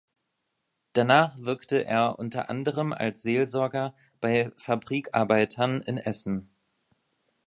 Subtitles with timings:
[0.93, 6.49] Danach wirkte er unter anderem als Seelsorger bei Fabrikarbeitern in Essen.